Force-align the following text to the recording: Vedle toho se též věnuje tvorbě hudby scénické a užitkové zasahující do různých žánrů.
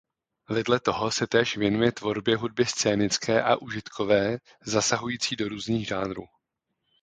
Vedle 0.49 0.79
toho 0.79 1.11
se 1.11 1.27
též 1.27 1.57
věnuje 1.57 1.91
tvorbě 1.91 2.35
hudby 2.37 2.65
scénické 2.65 3.43
a 3.43 3.55
užitkové 3.55 4.37
zasahující 4.65 5.35
do 5.35 5.49
různých 5.49 5.87
žánrů. 5.87 6.25